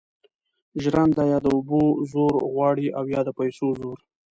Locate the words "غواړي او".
2.53-3.03